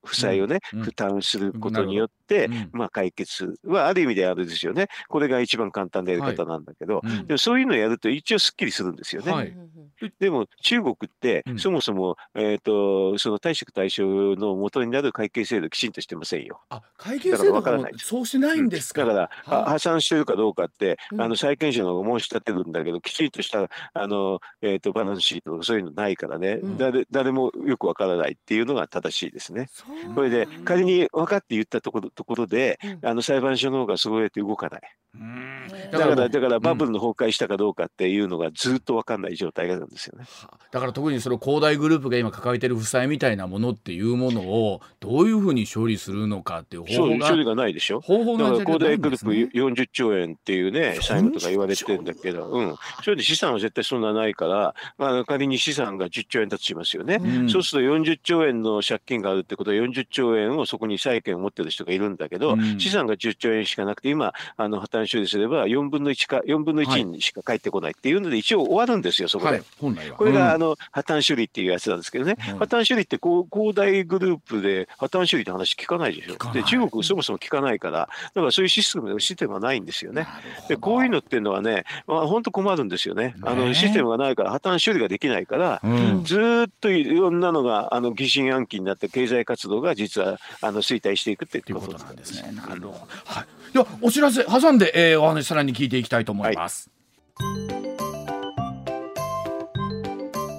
[0.04, 0.82] 負債をね、うん。
[0.82, 2.68] 負担することによって、うん。
[2.72, 4.88] まあ、解決はある意味であれですよね。
[5.08, 7.26] これが一番簡単なやり方なんだけど、うん。
[7.26, 9.32] でもそういうのをやると一応すっきりするんですよね。
[9.32, 9.48] はい。
[9.48, 9.60] うん
[10.00, 10.12] うん。
[10.18, 11.58] でも中国ってうん。
[11.58, 14.04] そもそも、えっ、と、その貸借対象
[14.36, 16.60] の元になる会計制度きちんとしてませんよ。
[16.68, 19.04] あ会計制度からわからないそうしないんですか？
[19.04, 29.68] だから、はは破産してるかどうかって、うんあの債権者の申し立てるんだけど、きちんとしたあの、えー、とバランスシートとかそういうのないからね、うん誰誰もよくわからないっていうのが正しいですね。
[30.14, 34.80] それで仮に分かって言ったところところで、うんあの裁判所の方がそうやって動かない。
[35.14, 35.50] うん
[35.90, 40.24] だから、だからうんバブルの崩壊したかどうかっていうのがずっと分かんない状態なんですよね。
[40.24, 48.00] はだから特にその恒大グループが今抱えてる負債みたいなものっていうものをどういうふうに処理するのかっていう方法が処理がないでしょ？
[48.00, 52.76] 方法がだから、恒大グループ40兆円っていうね、債務とか言われてるんだけど、うん。
[53.02, 57.18] それで資産は絶対そんなないから、まあ、仮に資産が10兆円だとしますよね。
[57.20, 69.50] うんそうすると40兆円の借金があるってことは40兆円をそこに債権を持ってる人がいるんだけど、うん資産が10兆円しかなくて、今、あの破綻処理すれば4分の1か、4分の1にしか返ってこないっていうので、一応終わるんですよ、そこで。
[69.52, 80.26] はい本来はこれが、あうんの破綻処理っていうやつなんですけどね、うん破綻処理ってこう恒大グループで破綻処理って話聞かないでしょで中国そもそも聞かないからだからそういうシステムシステムはないんですよね。
[80.68, 92.52] でこういうのっていうのはね、まあ、本当困るんですよねあねのシステムがないから破綻処理ができないから、うんずーっといろんなのがあの疑心暗鬼になって経済活動が実はあの衰退していくってというここととなんですね。
[92.52, 92.88] なるど。
[92.90, 93.06] ほど。
[93.24, 93.44] はい。
[93.72, 96.90] ではお知らせ挟んで、えーお話さらに聞いていきたいと思います。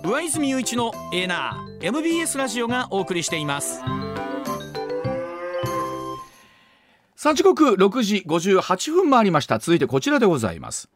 [0.03, 3.81] 上泉雄一のエーナー MBS ラジオがお送りしています
[7.15, 9.59] さあ時刻6時58分回りました。
[9.59, 10.89] 続いてこちらでございます。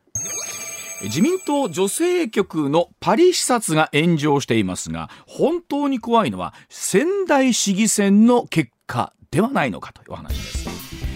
[1.04, 10.75] 自民党女性局のパリ視察が炎上していますが本当に怖いのは仙台市議選の結果ではないのかというお話です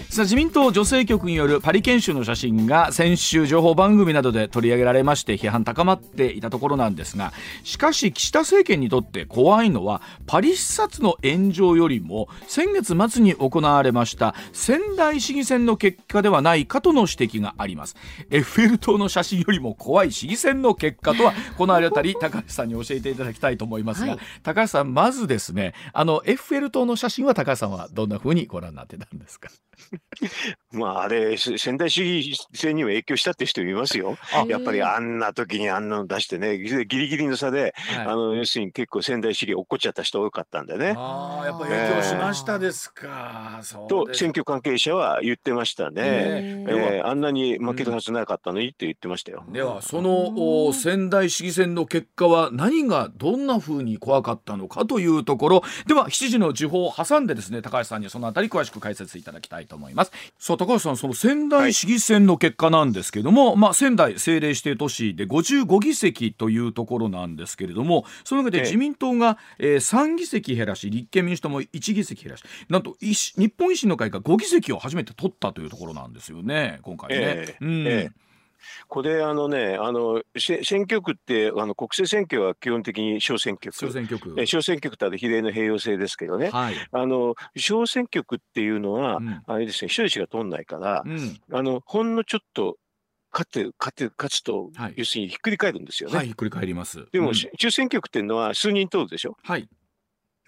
[0.10, 7.32] さあ自民党女性局によるパリ研修の写真が先週情報番組などで取り上げられまして批判高まっていたところなんですが
[7.64, 17.96] しかし岸田政権にとって怖いのはパリ視察の炎上よりも先月末に行われました仙台市議選の結果ではないかとの指摘があります。
[18.32, 29.52] エッフェル塔の写真よりも怖い市議選の結果とはこの辺り高橋さんに教えていただきたいと思いますが、はい、高橋さんまずですねあのエッフェル塔の写真は高橋さんはどんな風にご覧になってたんですか？
[30.72, 34.18] まあ、あれ、仙台主義制には影響したって人いますよ。
[34.48, 40.94] やっぱりあんな時にあんなの出してね、ギリギリの差で、はい、あの要するに結構仙台主義落っこっちゃった人多かったんでね。
[40.98, 43.60] ああ、やっぱ影響しましたですか。
[43.60, 46.02] えー、と、選挙関係者は言ってましたね。
[46.04, 49.44] えー、えー、あんなに負けるはずなかったのにって言ってましたよ。
[49.50, 59.89] では、その仙台市議選の結果は何がどんなふうに怖かったのかというところ、では7時の時報を挟んでですね、高橋さんにそのあたり詳しく解説いただきたいと思います。
[60.38, 77.16] さあ高橋さんその仙台市議選の結果なんですけども、はい、まあ、仙台政令指定都市で55議席というところなんですけれどもその中で自民党が、えー、3議席減らし立憲民主党も1議席減らしなんと日本維新の会が5議席を初めて取ったというところなんですよね今回ね。
[77.20, 77.88] えー、うん。
[77.88, 78.29] えー
[78.88, 83.78] これあのねあの選挙区ってあの国政選挙は基本的に小選挙区。
[83.78, 84.36] 小選挙区。
[84.38, 92.78] え小選挙区って比例の併用制ですけどね、はい、あの小選挙区っていうのは、うん、あれですね一人しか通んないから、うん、あのほんのちょっと
[93.32, 96.18] 勝って勝って勝つと、はい、要するにひっくり返るんですよね。
[96.18, 97.06] はい、ひっくり返ります。
[97.12, 99.38] でも、うん、中選挙区っていうのは数人通るでしょ？
[99.44, 99.68] はい。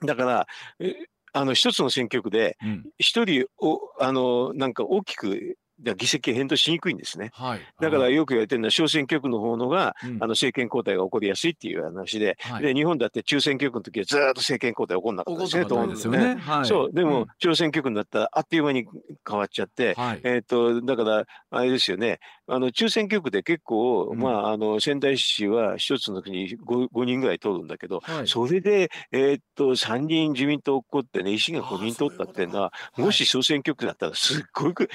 [0.04, 0.48] だから
[0.80, 0.96] え
[1.34, 2.58] あの一つの選挙区で
[2.98, 5.56] 一人を、あのなんか大きく
[5.98, 7.32] 議席変動しにくいんですね。
[7.34, 12.38] はい、だからよく言われてるのは小選挙区の方のが、うん、あの政権交代が起こりやすいっていう話で。
[12.40, 16.36] はい、で日本だって中選挙区の時はずっと政権交代起こんなかったですね、と思うんですよね。
[16.36, 16.94] はい、そう。
[16.94, 18.86] でも、うん、選挙区になったらあっという間に
[19.28, 22.20] 変わっちゃって、はい、えっ、とだからあれですよね。
[22.48, 34.90] あの中選挙区で結構、うん、まああの仙台市は一つの国に 5, 5人ぐらい通るんだけど、それでえっ、と3人自民党起こってね維新が5人通ったっていうのはもし小選挙区だったらすっごく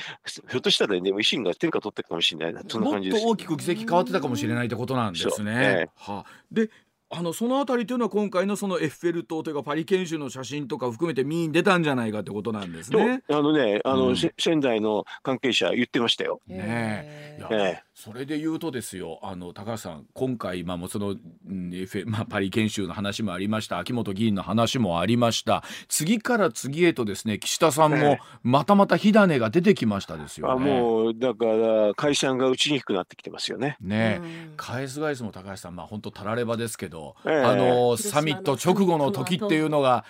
[0.49, 3.25] ひょっとしたらね、維新が天下取ってるかもしれないな、そんな感じです。
[3.25, 5.53] もっと大きく議席変わってたかもしれないってことなんですね。
[5.53, 6.71] ねはあ、で
[7.09, 13.23] あのそのあたりというのは今回のそのエッフェル塔というかパリ研修の写真とか含めて見に出たんじゃないかってことなんですね。
[13.29, 16.41] あのねあの、うん、仙台の関係者言ってましたよ。
[16.49, 17.39] ねえ。
[17.51, 21.17] えそれで言うとですよあの高橋さん今回、まあ、もその、う
[21.51, 21.73] ん
[22.05, 25.65] まあ、パリ研修の話もありました秋元議員の話もありました。
[25.89, 33.79] 次から次へとですね岸田さんもまたまた火種が出てきましたですよ、ね、あもうだから解散が打ちにくくなってきてますよね。
[33.81, 34.21] ね
[34.59, 40.05] 返す返すも高橋さんまあ本当たらればですけど、えー、あのサミット直後の時っていうのが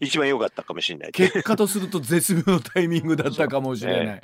[0.00, 1.10] 一番良かったかもしれない。
[1.10, 4.22] 結果とすると絶妙のタイミングだったかもしれない。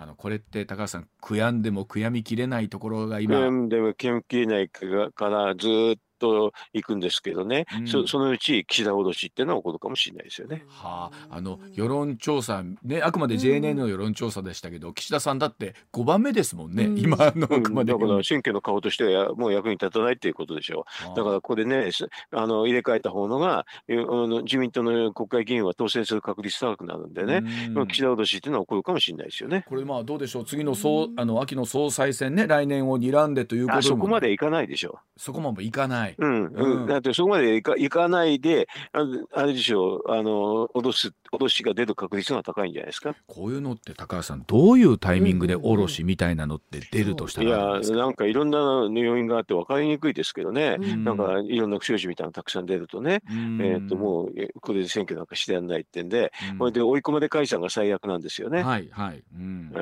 [0.00, 3.36] あのこれって高橋さん悔やんでも悔やみきれないところが今。
[3.36, 10.64] 悔やんでも悔やみきれないからずっと行くんですけどね、うん、そそのうち岸田脅しっていうのは起こるかもしれないですよね。
[10.68, 21.16] はあ、あの世論調査ねあくまで JNN の世論調査でしたけど、うん、岸田さんだって5番目ですもんね、うん、今のあくまで、だから選挙の顔としてはもう役に立たないっていうことでしょう。
[21.16, 21.90] だからこれね
[22.32, 27.42] あの入れ替えた方のがあの自民党の国会議員は当選する確率高くなるんでね、
[27.88, 29.64] 岸田脅しっていうのは起こるかもしれないですよね。
[29.68, 35.20] これまあどうでしょう次の総あの秋の総裁選ね来年を睨んでということそこまでいかないでしょう。
[35.20, 36.07] そこまでいかない。
[36.16, 36.86] うん、うん。
[36.86, 43.14] だってそこまでいかいかないで、ああれでしょう、あの脅す脅しが出る確率が高いんじゃないですか？
[43.26, 47.48] こういうのって高橋さん、どういうタイミングで脅しみたいなのって出るとしたら？
[47.80, 48.58] いや、なんかいろんな
[49.00, 58.62] 要因があって分かりにくいですけどね、うん、なんかいろんな不祥事みたいなのたくさん出るとね、うん、えー、っともうこれで選挙なんかしてやんないってんで、うん、これで追い込まれ解散が最悪なんですよね。
[58.62, 59.22] はいはい。
[59.34, 59.72] うん。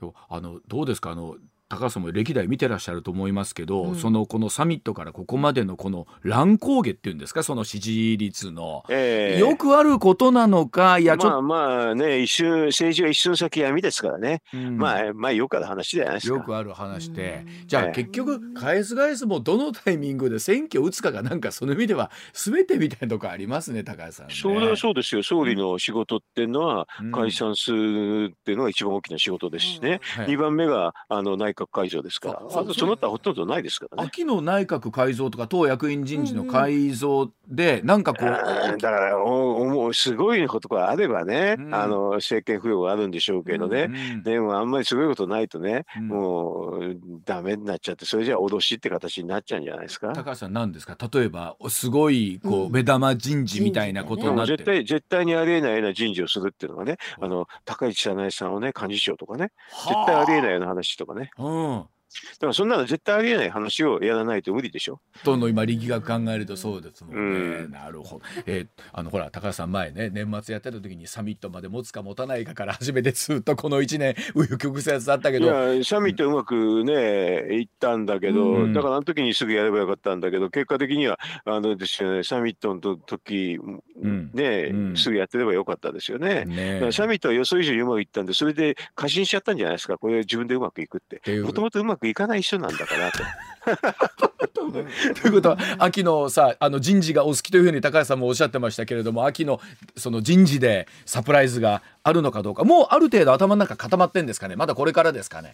[0.00, 1.10] うん、あのどうですか？
[1.10, 1.36] あの
[1.68, 16.36] 高橋さんも歴代見てらっしゃると思いますけど、うん、そのこのサミットからここまでのこの乱高下っていうんですかその支持率の、えー、よくあることなのかいやちょまあまあね一瞬政治は一瞬先闇ですからね、うん、まあまあよくある話じゃないですか。
[16.36, 25.22] よくある話で、じゃあ結局返す返すもどのタイミングで選挙打つかがなんかその意味では全てみたいなとこありますね高橋さん、ね、それはそうですよ。
[25.24, 30.22] 総理の仕事っていうのは解散するっていうのが一番大きな仕事ですしね、うん。
[30.22, 34.08] はい、2番目があの内閣改造ですから、あとその他ほとんどないですからね。
[34.08, 50.12] 秋の内閣改造とか党役員人事の改造で、なんかこう、だからおおすごいことがあればね、うん、あの政権浮揚があるんでしょうけどね、うん、でもあんまりすごいことないとね、うん、もうダメになっちゃってそれじゃ脅しって形になっちゃうんじゃないですか。
[50.12, 50.96] 高橋さん何ですか？
[51.12, 59.52] 例えばすごいこう、目玉人事みたいなことになって、絶対絶対にありえないような人事をするっていうのはね、あの高市早苗さんをね幹事長とかね
[59.84, 61.30] 絶対ありえないような話とかね。
[61.46, 61.88] うん。
[62.34, 65.00] だからそんなの絶対ありえない話をやらないと無理でしょ。
[65.24, 67.20] との今力学考えるとそうですもんね。
[67.64, 68.22] うん、なるほど。
[68.46, 75.46] えー、あのほら高橋さん前ね年末やってた時にサミットまで持つか持たないかから初めてずっとこの1年紆余曲折だったけど。
[75.72, 83.58] いやサミットうまくねいったんだけど、うん、だからあの時にすぐやればよかったんだけど結果的にはあのですよねサミットの時、
[84.02, 86.44] うん、ね、すぐやってればよかったですよね。
[86.44, 91.40] ねサミットは予想以上にうまくいったんでそれで過信しちゃったんじゃないですかこれ自分でうまくいくって。
[91.40, 93.18] もともとうまくいかない人なんだからと。
[95.20, 99.60] ということは秋のさあの人事がお好きというふうに高橋さんもおっしゃってましたけれども秋の
[99.96, 105.52] その人事でサプライズがあるのかどうかもうある程度頭の中固まってんですかねまだこれからですかね。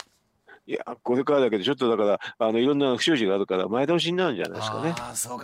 [0.64, 4.94] いや、これからだけど、ちょっとだから、あのいろんな不祥事があるから、前倒しになるんじゃないですかね。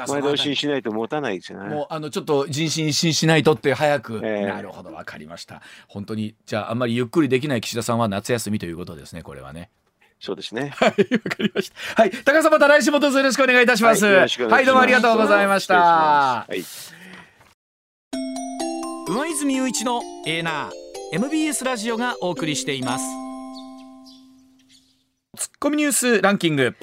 [0.06, 1.74] 前倒しにしないと持たないですよね。
[1.74, 4.20] もう、あの、ちょっと人心一新しないとって早く。
[4.22, 5.60] えー、なるほど、わかりました。
[5.88, 9.70] 本当に、じゃあ、あんまりゆっくりできない岸田さんは夏休みということですね、これはね。
[10.20, 10.70] そうですね。
[10.76, 11.02] はい、わか
[11.40, 12.02] りました。
[12.02, 14.04] はい、高さまた来週もどうぞよろしくお願いいたします。
[14.04, 15.76] はい、はい、どうもありがとうございました。
[15.78, 16.64] はい。
[19.08, 23.04] 上泉雄一のエーナー MBS ラジオがお送りしています。
[25.36, 26.74] ツッコミニュースランキング。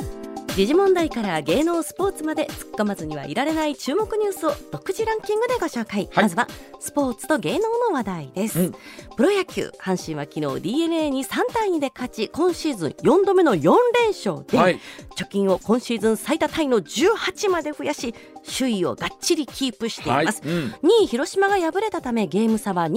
[0.55, 6.47] 時事問題から芸能スポーツまで突っ込まずにはいられない注目ニュースを独自ランキングでご紹介、はい、まずは
[6.79, 8.75] スポーツと芸能の話題です、うん、
[9.17, 14.79] プロ野球阪神は昨日 d n a に3対2で勝ち今シーズン4度目の4連勝で、はい、
[15.17, 18.15] 貯金を今シーズン最多タイの18まで増やし
[18.47, 22.91] 首位をがっちりキープしています、はいうん、2位広島が敗れたためゲーム差は2.5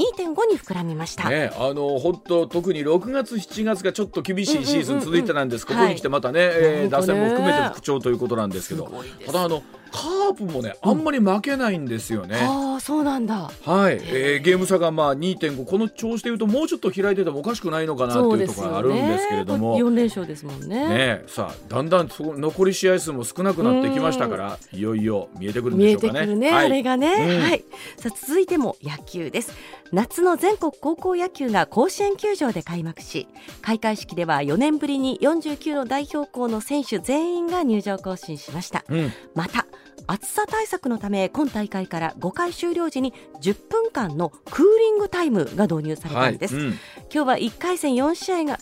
[0.51, 8.92] に膨らみました、ね、あの本当特に6月7月がちょっと厳しいシーズン続いてたんです、ここに来てまたね、はい、えー、打線も含めて復調ということなんですけど。
[9.26, 9.62] ただあの
[9.93, 12.39] カープもねあんまり負けないんですよね。
[12.39, 13.51] うん、あそうなんだ。
[13.64, 19.78] はい、えー、ゲーム差がまあ2.5この調子でいうともうちょっと開いててもおかしくないのかなっていうところがあるんですけれども。
[19.78, 20.89] 四、ね、連勝ですもんね。
[20.89, 26.12] ねさあだんだんそ残り試合数も少なくなってきましたからいよいよ見えてくるんでしょうかね。
[26.12, 27.64] 見えてくるね、はい、あれがね、うん、はい。
[27.96, 29.52] さあ続いても野球です。
[29.92, 33.26] 夏の全国高校野球が甲子園球場で開幕し
[33.62, 39.66] 開会式では4年ぶりに49の代表校の選手全員が入場行進しました、うん、また
[40.06, 46.64] 暑さ対策のため今大会から5回終了時に10分間のクーリングタイムが導入されたんです、はい。
[46.66, 46.78] うん、今
[47.10, 48.58] 日は1回戦4試合が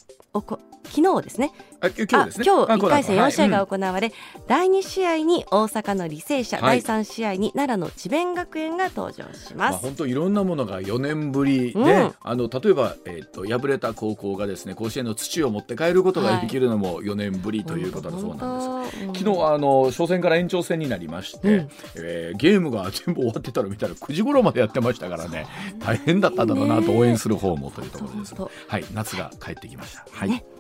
[0.86, 1.52] 昨日ですね。
[1.80, 2.44] あ今日ですね。
[2.46, 4.12] 今日1回戦4試合が行われ、
[4.46, 9.78] 第2試合に大阪の履正社、第3試合に奈良の智弁学園が登場します。
[9.80, 19.20] 本当いろんなものが4年ぶりで、あの例えば、えー、と敗れた高校がですね甲子園の土を持って帰ることができるのも4年ぶりということだそうなんです。
[19.24, 25.46] 昨日あの初戦から延長戦になりまして、うえゲームが全部終わってたら見たら9時頃までやってましたからね。
[25.78, 28.34] 大変だったんだろうなと応援する方もというところです。
[28.68, 30.06] はい夏が帰ってきました。
[30.10, 30.55] はい。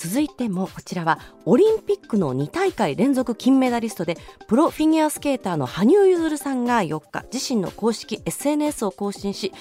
[0.00, 4.16] 続いてもこちらはオリンピックの2大会連続金メダリストで
[4.48, 9.52] プロフィギュアスケーターの羽生結弦さんが4日自身の公式 SNS を更新し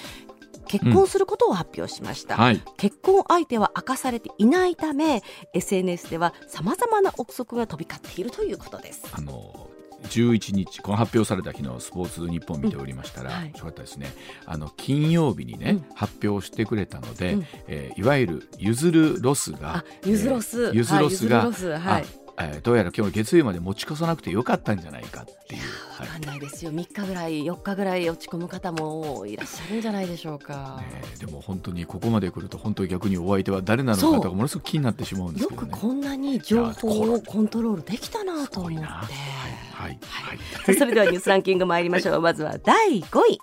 [0.69, 2.41] 結婚することを発表しました、うん。
[2.41, 5.23] はい、結婚相手は明かされていないため
[5.53, 9.03] SNS ではさまざまな憶測が飛び交っているということです。
[9.11, 9.68] あの
[10.10, 14.07] 11日この発表された日のスポーツ日本見ておりましたら、うんはい、よかったですね。
[14.45, 22.05] あの金曜日にね、うん、発表してくれたので、うん、えー、いわゆるゆずるロスがゆずロス、ゆずロスが、はい、
[22.41, 25.61] えー、どうやら今日月曜日まで持ち越さなくてよかったんじゃないかっていう。
[25.99, 30.81] わかんないですよ、3日ぐらい4日ぐらい落ち込む方もいらっしゃるんじゃないでしょうか。
[30.89, 38.85] ね、でも本当にここまで来ると本当に逆にお相手は誰なのかとかものすごく気になってしまうんですけど、ね、よくこんなに情報をコントロールできたなと思って。
[38.85, 43.39] はい、はい、それではニュースランキング参りましょう、はい、まずは第5位。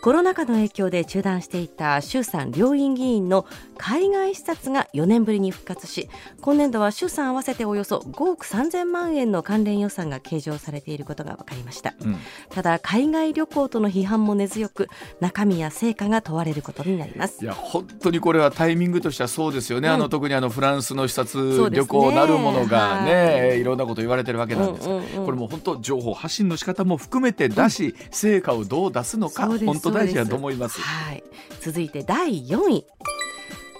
[0.00, 3.46] コロナ禍の影響で中断していた衆参両院議員の
[3.76, 6.08] 海外視察が4年ぶりに復活し
[6.40, 12.16] 今年度は衆参合わせておよそ5億3000万円の関連予算が計上されていることが分かりました、うん、
[12.48, 14.88] ただ海外旅行との批判も根強く
[15.20, 17.44] 中身や成果が問われることになります。
[17.44, 31.22] いや本当にこれはタイミングとしてはそうですよね、うん、あの特にあのフランスの視察旅行なるものがね、ねはい、いろんなこと言われてるわけなんですが、うんうんうん、これも本当情報発信の仕方も含めてだし、成果をどう出すのか本当大事だと思います、はい、
[31.60, 32.86] 続いて第4位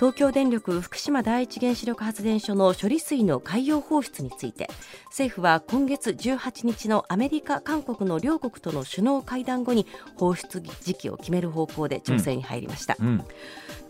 [0.01, 4.71] 東京電力福島第一原子力発電所の処理水の海洋放出について
[5.09, 9.87] 政府は今月18日のアメリカ、韓国の両国との首脳会談後に
[10.17, 13.25] 放出時期を決める方向で調整に入りました、うんうん。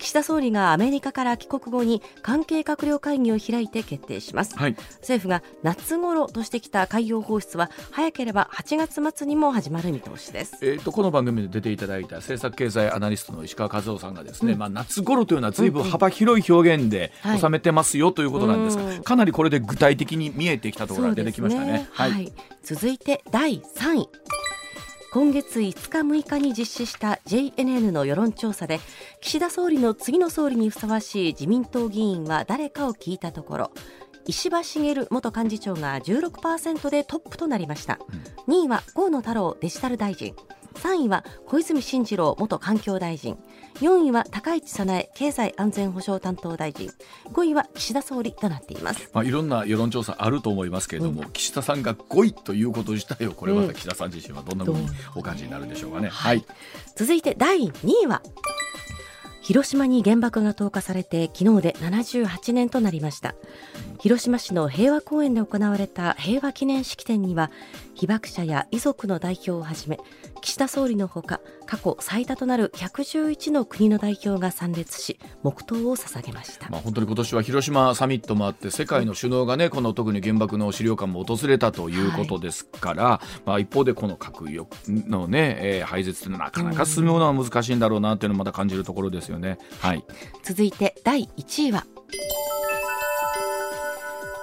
[0.01, 22.33] 岸田総理がアメリカから帰国後に関係閣僚会議を開いて決定します、はい、政府が夏頃としてきた海洋放出は早ければ8月末にも始まる見通しです、えーと、この番組で出ていただいた政策経済アナリストの石川和夫さんがですね、うん、まあ、夏頃というのはずいぶん幅広い表現で収めてますよということなんですが、はい、かなりこれで具体的に見えてきたところが出てきましたね、ね、はい、
[22.63, 24.09] 続いて第3位。
[25.13, 28.79] 今月5日6日に実施した JNN の世論調査で
[29.21, 33.71] 岸田総理の次の総理にふさわしい自民党議員は誰かを聞いたところ
[34.29, 37.99] 石破茂元幹事長が16%でトップとなりました、
[38.47, 40.37] うん、2位は河野太郎デジタル大臣
[40.75, 43.37] 3位は小泉進次郎元環境大臣。
[43.81, 46.91] 4位は高市早苗経済安全保障担当大臣。
[47.33, 56.45] 5位は岸田総理となっています、まあ、いろんな世論調査あると思いますけれども、うん、岸田さんが5位ということ自体をこれまた岸田さん自身はどんなふうにお感じになるでしょうかね、はい、
[56.97, 58.23] 続いて第2位は
[59.43, 63.35] 広島に原爆が投下されて昨日で78年となりました。
[63.99, 67.51] 広島市の平和公園で行われた平和記念式典には
[68.01, 70.01] 被爆者や遺族の代表をはじめ
[70.41, 84.47] 岸田総理のほか過去最多となる111の国の代表が参列し黙祷を捧げました、まあ、本当に今年は広島サミットもあって世界の首脳がねこの特に原爆の資料館も訪れたということですから、はい、まあ、一方でこの核
[84.89, 89.59] のね、えー、廃絶というのはなかなか進むのは難しいんだろうなというのをまた感じるところですよね。
[89.81, 90.03] はい、
[90.43, 91.85] 続いて第1位は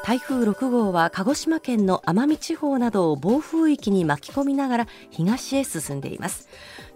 [0.08, 6.48] 台風6号は鹿児島県の奄美地方などを暴風域に巻き込みながら東へ進んでいます。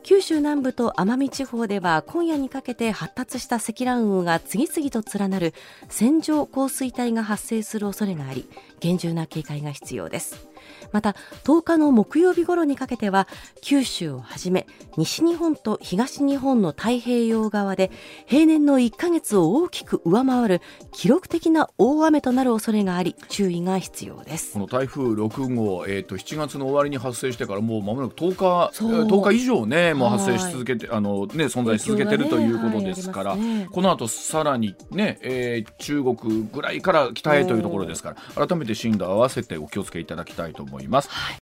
[0.02, 5.54] 九州南部と奄美地方では今夜にかけて発達した積乱雲が次々と連なる
[5.90, 8.48] 線状降水帯が発生する恐れがあり
[8.80, 10.48] 厳重な警戒が必要です。
[10.92, 13.28] また10日の木曜日頃にかけては
[13.62, 14.68] 九州をはじめ
[14.98, 17.92] 西日本と東日本の太平洋側で
[18.26, 20.62] 平年の1ヶ月を大きく上回る
[20.92, 24.54] 記録的な大雨となる恐れがあり注意が必要です。
[24.54, 33.40] この台風6号、えーと、7月の終わりに発生してからもう間もなく10日10日以上ねもう発生し続けて、あのね存在し続けてる、ね、ということですから、はい。
[33.40, 41.10] ね、この後さらにね、えー、中国ぐらいから北へというところですから改めて進路合わせてお気をつけいただきたいと思います。
[41.10, 41.51] はい